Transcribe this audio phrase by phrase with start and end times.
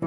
[0.00, 0.06] 各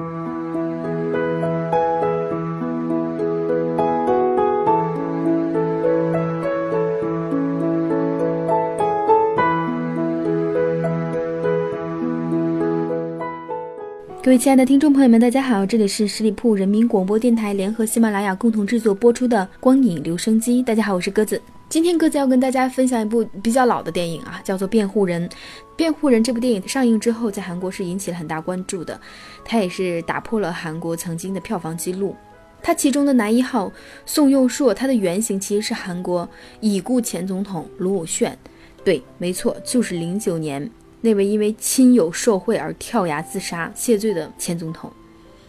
[14.30, 20.60] 位亲爱的听众朋友们，大家好，这里是十里铺人民广播电台联合喜马拉雅共同制作播出的《光影留声机》。
[20.64, 21.40] 大家好，我是鸽子。
[21.74, 25.28] 今天鸽子要跟大家分享一部比较老的电影啊，叫做《辩护人》。
[25.74, 29.00] 《辩护人》这部电影上映之后，在韩国是引起了很大关注的，
[29.44, 32.14] 它也是打破了韩国曾经的票房记录。
[32.62, 33.72] 它其中的男一号
[34.06, 36.28] 宋佑硕，他的原型其实是韩国
[36.60, 38.38] 已故前总统卢武铉。
[38.84, 40.70] 对，没错，就是零九年。
[41.00, 44.88] 那位因为亲友受贿而跳崖自杀谢罪的前总统，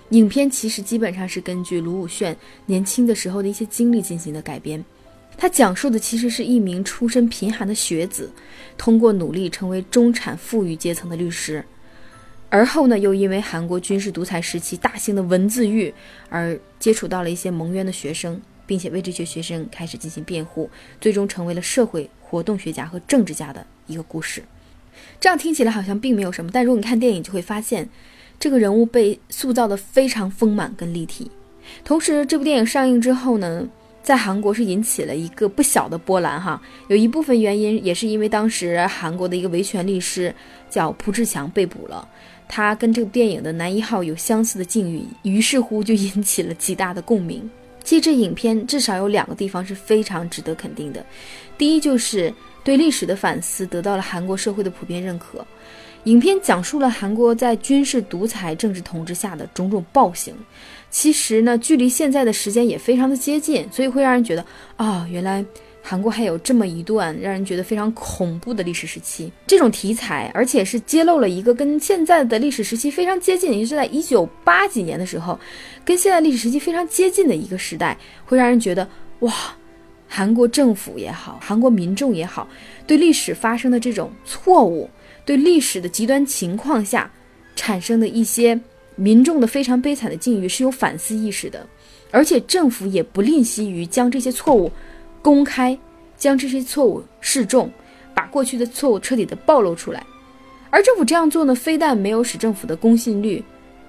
[0.09, 4.83] 影片其实基本上是根据卢武铉年轻的时候的一些经历进行的改编。
[5.37, 8.31] 他讲述的其实是一名出身贫寒的学子，
[8.77, 11.63] 通过努力成为中产富裕阶层的律师，
[12.49, 15.93] 而后呢，又因为韩国军事独裁时期大型的文字狱
[16.29, 20.69] 而接触到了一些蒙冤的学生，并且为这些学生开始进行辩护，
[21.01, 24.41] 最终成为了社会活动学家和政治家的一个故事。
[25.19, 27.89] 这样听起来好像并没有什么，但如果你看电影，就会发现
[28.39, 31.29] 这个人物被塑造的非常丰满跟立体。
[31.83, 33.67] 同时，这部电影上映之后呢，
[34.05, 36.61] 在韩国是引起了一个不小的波澜哈。
[36.87, 40.33] 有一部分原因也是因为当时韩国的一个维权律师
[40.69, 42.07] 叫朴志强被捕了，
[42.47, 47.49] 他跟这部电影的男一号有相似的境遇，于是乎就引起了极大的共鸣。
[47.83, 51.03] 其实这影片至少有两个地方是非常值得肯定的，
[51.57, 52.31] 第一就是。
[52.65, 55.45] 对历史的反思得到了韩国社会的普遍认可。
[56.05, 60.33] 影片讲述了韩国在军事独裁政治统治下的种种暴行。
[60.95, 64.45] 其实呢，距离现在的时间也非常的接近，所以会让人觉得
[64.77, 65.43] 啊，原来
[65.81, 69.29] 韩国还有这么一段让人觉得非常恐怖的历史时期。
[69.45, 75.37] 这种题材，而且是揭露了一个跟现在的历史时期非常接近，也就是在一九八几年的时候，
[75.83, 78.87] 跟现在历史时期非常接近的一个时代，会让人觉得
[79.19, 79.33] 哇。
[80.07, 82.47] 韩国政府也好，韩国民众也好，
[82.87, 84.89] 对历史发生的这种错误，
[85.25, 87.11] 对历史的极端情况下
[87.53, 88.57] 产生的一些
[88.95, 91.67] 民众的非常悲惨的境遇是有反思意识的，
[92.11, 94.71] 而且政府也不吝惜于将这些错误
[95.21, 95.77] 公开，
[96.17, 97.69] 将这些错误示众，
[98.13, 100.05] 把过去的错误彻底的暴露出来。
[100.69, 103.43] 而政府这样做呢，非但没有使政府的公信力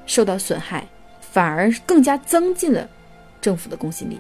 [0.07, 0.87] 受到损害，
[1.21, 2.89] 反而更加增进了
[3.41, 4.19] 政府的公信力。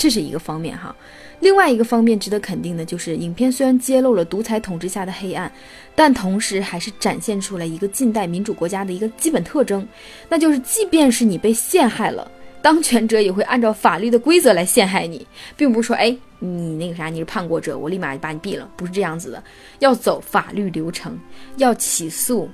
[0.00, 0.96] 这是一个方面哈，
[1.40, 5.52] 另外一个方面值得肯定的就是，影片虽然揭露了独裁统治下的黑暗，
[5.94, 9.86] 但同时还是展现出来一个近代民主国家的一个基本特征，
[10.26, 12.30] 那就是即便是你被陷害了，
[12.62, 19.44] 当权者也会按照法律的规则来陷害你，并不是说，哎，你那个啥，你是叛国者，我立马就把你毙了，不是这样子的，
[19.80, 21.18] 要走法律流程，
[21.58, 22.48] 要起诉，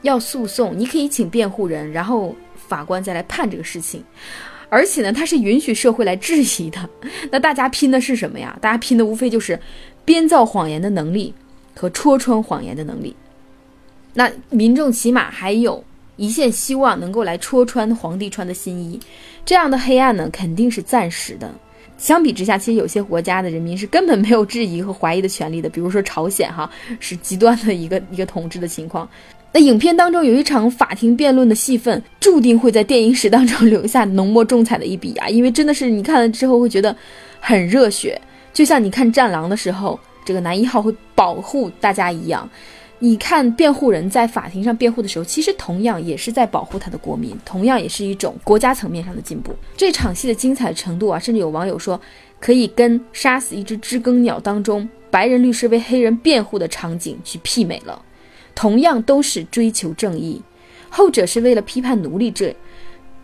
[0.00, 4.02] 要诉讼，你可以请辩护人，然后法官再来判这个事情。
[4.68, 6.88] 而且呢，它是允许社会来质疑的。
[7.30, 8.56] 那大家拼的是什么呀？
[8.60, 9.58] 大家拼的无非就是
[10.04, 11.32] 编造谎言的能力
[11.74, 13.14] 和戳穿谎言的能力。
[14.14, 15.84] 那民众起码还有
[16.16, 18.98] 一线希望能够来戳穿皇帝穿的新衣。
[19.44, 21.54] 这样的黑暗呢，肯定是暂时的。
[21.98, 25.68] 相比之下，其实有些国家的人民是根本没有质疑和怀疑的权利的。
[25.68, 29.08] 比如说朝鲜，哈，是极端的一个一个统治的情况。
[29.52, 35.28] 那影片当中有一场法庭辩论的戏份，注定会在电影史当中留下浓墨重彩的一笔啊！
[35.28, 36.94] 因为真的是你看了之后会觉得
[37.40, 38.20] 很热血，
[38.52, 42.48] 就像你看《战狼》的时候，这个男一号会保护大家一样。
[42.98, 49.54] 你看辩护人在法庭上辩护的时候，其实同样也是在保护他的国民，同样也是一种国家层面上的进步。
[49.76, 51.98] 这场戏的精彩程度啊，甚至有网友说
[52.40, 58.02] 可以跟《杀死一只知更鸟》当中白人律师为黑人辩护的场景去媲美了。
[58.56, 60.42] 同样都是追求正义，
[60.88, 62.56] 后者是为了批判奴隶制，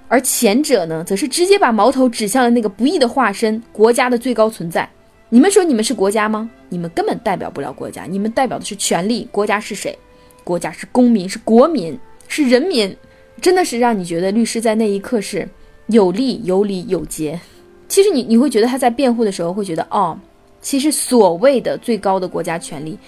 [0.06, 4.88] 而前者呢，则是直接把矛头指向了那个不义的化身——国家的最高存在。
[5.30, 6.50] 你们说你们是国家吗？
[6.68, 9.26] 你们根本代表不了国家，你们代表的是权力。
[9.32, 9.98] 国家是谁？
[10.44, 11.98] 国家是公民，是国民，
[12.28, 12.94] 是人民。
[13.40, 15.48] 真的是让你觉得律师在那一刻是
[15.86, 17.40] 有利有理有节。
[17.88, 20.16] 其实你你会觉得他在辩护的时候会觉得，哦，
[20.60, 22.98] 其实所谓的最高的国家权力。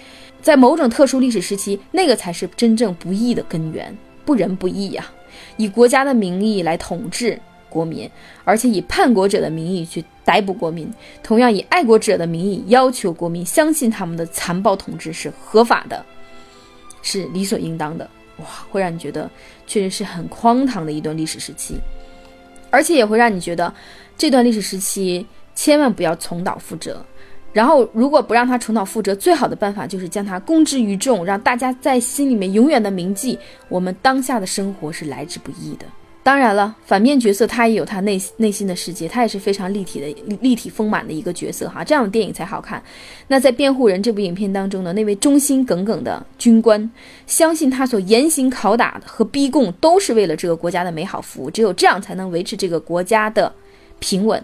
[0.45, 5.03] 在某种特殊历史时期，那个才是真正不义的根源，不仁不义呀！
[5.57, 8.07] 以国家的名义来统治国民，
[8.43, 10.87] 而且以叛国者的名义去逮捕国民，
[11.23, 16.05] 同样以爱国者的名义要求国民相信他们的残暴统治是合法的，
[17.01, 18.07] 是理所应当的。
[18.37, 19.27] 哇，会让你觉得
[19.65, 21.79] 确实是很荒唐的一段历史时期，
[22.69, 23.73] 而且也会让你觉得
[24.15, 25.25] 这段历史时期
[25.55, 27.03] 千万不要重蹈覆辙。
[27.55, 35.85] 然后，如果不让他重蹈覆辙，最好的办法就是将他公之于众，让大家在心里面永远的铭记，我们当下的生活是来之不易的。
[36.21, 42.83] 当然了，反面角色他也有他内内心的世界，他也是非常立体的、立体丰满的一个角色哈，这样的电影才好看。
[43.29, 46.91] 那在《辩护人》这部影片当中呢，那位忠心耿耿的军官，
[47.25, 53.49] 相信他所严刑拷打和逼供都是为了这个国家的美好服务，只有这样才能维持这个国家的
[53.99, 54.43] 平稳。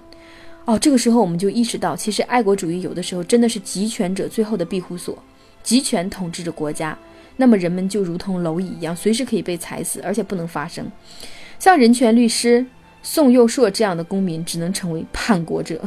[0.65, 5.17] 哦，这个时候我们就意识到，其实爱国主义有的时候真的是集权者最后的庇护所，
[5.63, 6.97] 集权统治着国家，
[7.37, 10.89] 那么人们就如同蝼蚁一样，随时可以被踩死，而且不能发声。
[11.59, 12.65] 像人权律师
[13.01, 15.81] 宋佑硕这样的公民，只能成为叛国者。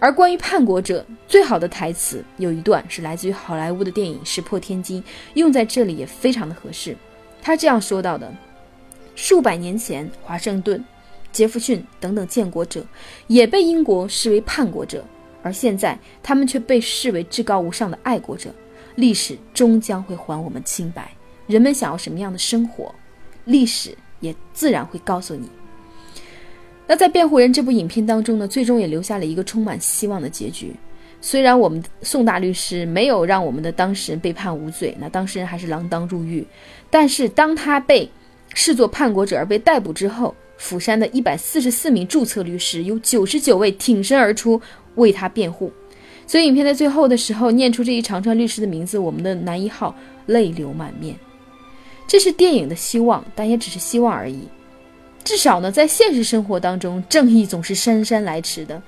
[0.00, 5.00] 而关于叛国者最好的台词，有一段是来自于好莱坞的电影《石破天惊》，
[5.34, 6.96] 用在这里也非常的合适。
[7.40, 8.32] 他这样说到的：
[9.14, 10.82] 数百年前，华盛顿、
[11.34, 12.82] 杰弗逊等等建国者
[13.26, 15.04] 也被英国视为叛国者，
[15.42, 18.48] 而现在他们却被视为至高无上的爱国者。
[18.94, 21.10] 历史终将会还我们清白。
[21.46, 22.94] 人们想要什么样的生活，
[23.44, 23.94] 历史。
[24.20, 25.46] 也自然会告诉你。
[26.86, 30.72] 那在《辩护人》这部影片当中呢，最终也留下了一个充满希望的结局。
[31.20, 36.46] 虽然我们宋大律师没有让我们的当事人被判无罪，那当事人还是锒铛入狱。
[36.88, 38.10] 但是当他被
[38.54, 44.60] 视作叛国者而被逮捕之后，釜山的一百四十四名注册律师有九十九位挺身而出
[44.94, 45.72] 为他辩护。
[46.26, 49.94] 所以影片在最后的时候念出这一长串律师的名字，我们的男一号
[50.26, 51.14] 泪流满面。
[52.06, 54.40] 这是电影的希望，但也只是希望而已。
[55.22, 58.82] 至少呢，在现实生活当中，正义总是姗姗来迟的。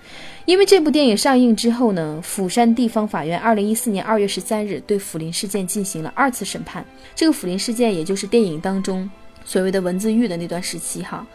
[0.45, 6.85] 因为这部电影上映之后呢，釜山地方法院二零一四年二月十三日对釜林事件进行了二次审判。
[7.15, 9.11] 这个釜林事件，也就是电影当中
[9.47, 11.27] 所谓的文字狱的那段时期哈，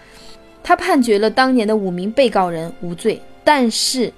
[0.62, 4.14] 他判决了当年的五名被告人无罪，但是。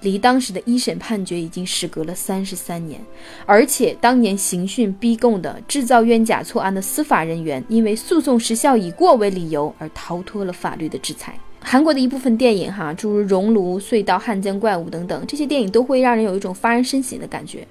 [0.00, 3.00] 离当时的一审判决已经时隔了三十三年，
[3.46, 11.34] 而且当年刑讯逼供的制造冤假错案的司法人员，因为诉讼时效已过为理由而逃脱了法律的制裁。
[11.58, 17.66] 韩国的一部分电影，哈，诸如《熔炉》《隧道》《汉江怪物》等等，这些电影都会让人有一种发人深省的感觉。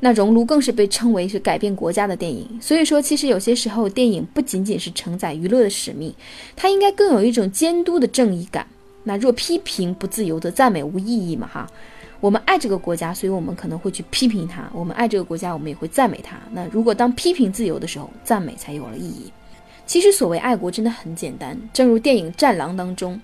[0.00, 2.46] 那《熔炉》更是被称为是改变国家的电影。
[2.60, 6.14] 所以说，其实有些时候，电影不仅仅是承载娱乐的使命，
[6.54, 8.66] 它应该更有一种监督的正义感。
[9.04, 11.46] 那若批评不自由，则赞美无意义嘛？
[11.46, 11.66] 哈，
[12.20, 16.36] 我们爱这个国家，所以我们可能会去批评它；我们爱这个国家，我们也会赞美它。
[16.50, 19.32] 那如果当批评自由的时候，赞美才有了意义。
[19.86, 23.20] 其实所谓爱国真的很简单，正如电影《战狼》当中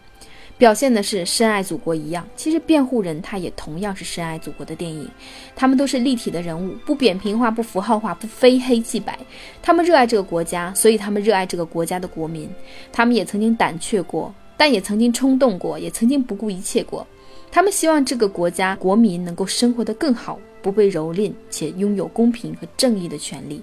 [0.59, 5.09] 表现的是深爱祖国一样，其实《辩护人》他也同样是深爱祖国的电影。
[5.57, 9.19] 他们都是立体的人物，不扁平化，不符号化，不非黑即白。
[9.61, 12.49] 他们热爱这个国家，所以他们热爱这个国家的国民。
[12.93, 14.33] 他们也曾经胆怯过。
[14.55, 17.05] 但也曾经冲动过，也曾经不顾一切过。
[17.51, 23.61] 他们希望这个国家国民能够生活得更好，不被蹂躏，且拥有公平和正义的权利。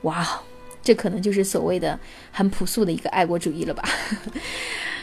[0.00, 0.26] 哇，
[0.82, 1.96] 这可能就是所谓的
[2.32, 3.84] 很朴素的一个爱国主义了吧？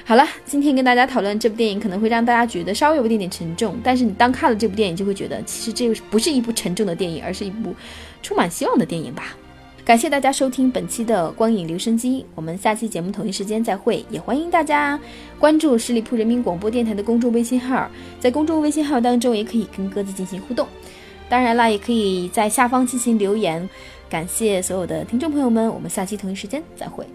[0.05, 3.77] 好了，今天跟大家讨论这部电影，可能会让大家觉得稍微有一点点沉重。
[3.83, 7.75] 但是你当看了这部电影，就会觉得其实这不是一部沉重的电影，而是一部
[8.23, 9.35] 充满希望的电影吧。
[9.85, 14.03] 感谢大家收听本期的光影留声机，我们下期节目同一时间再会。
[14.09, 14.99] 也欢迎大家
[15.39, 20.67] 关注十里铺人民广播电台的公众微信号，在公众微信号当中也可以跟鸽子进行互动。
[21.27, 23.67] 当然了，也可以在下方进行留言。
[24.09, 27.05] 感谢所有的听众朋友们，我们下期同一时间再会。